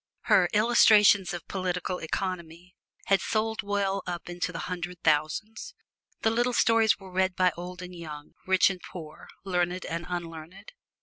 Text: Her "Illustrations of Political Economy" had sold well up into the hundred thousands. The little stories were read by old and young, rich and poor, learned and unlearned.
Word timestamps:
Her 0.21 0.49
"Illustrations 0.51 1.31
of 1.31 1.47
Political 1.47 1.99
Economy" 1.99 2.73
had 3.05 3.21
sold 3.21 3.61
well 3.61 4.01
up 4.07 4.29
into 4.31 4.51
the 4.51 4.65
hundred 4.65 4.99
thousands. 5.03 5.75
The 6.23 6.31
little 6.31 6.53
stories 6.53 6.97
were 6.97 7.11
read 7.11 7.35
by 7.35 7.51
old 7.55 7.83
and 7.83 7.95
young, 7.95 8.33
rich 8.47 8.71
and 8.71 8.81
poor, 8.81 9.27
learned 9.43 9.85
and 9.85 10.07
unlearned. 10.09 10.71